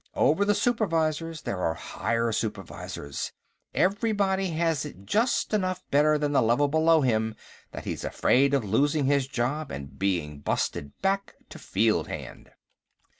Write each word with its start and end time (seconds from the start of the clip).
Over 0.15 0.45
the 0.45 0.55
supervisors, 0.55 1.43
there 1.43 1.59
are 1.59 1.75
higher 1.75 2.31
supervisors. 2.31 3.33
Everybody 3.75 4.47
has 4.47 4.83
it 4.83 5.05
just 5.05 5.53
enough 5.53 5.83
better 5.91 6.17
than 6.17 6.31
the 6.31 6.41
level 6.41 6.67
below 6.67 7.01
him 7.01 7.35
that 7.71 7.85
he's 7.85 8.03
afraid 8.03 8.55
of 8.55 8.65
losing 8.65 9.05
his 9.05 9.27
job 9.27 9.69
and 9.69 9.99
being 9.99 10.39
busted 10.39 10.99
back 11.03 11.35
to 11.49 11.59
fieldhand." 11.59 12.49